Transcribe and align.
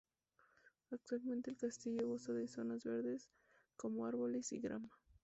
Actualmente 0.89 1.51
el 1.51 1.57
castillo 1.57 2.07
goza 2.07 2.33
de 2.33 2.47
zonas 2.47 2.83
verdes 2.83 3.29
como 3.77 4.07
árboles 4.07 4.51
y 4.51 4.57
grama. 4.59 4.89